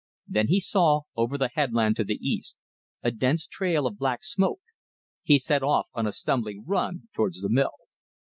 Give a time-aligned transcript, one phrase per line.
[0.27, 2.57] Then he saw, over the headland to the east,
[3.03, 4.61] a dense trail of black smoke.
[5.21, 7.75] He set off on a stumbling run towards the mill.